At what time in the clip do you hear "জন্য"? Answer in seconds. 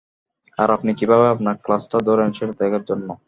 2.85-3.07